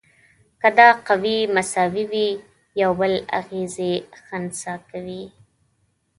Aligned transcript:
که 0.61 0.69
دا 0.77 0.89
قوې 1.07 1.37
مساوي 1.55 2.03
وي 2.11 2.27
یو 2.81 2.91
بل 2.99 3.13
اغیزې 3.39 3.93
خنثی 4.25 4.73
کوي. 4.89 5.23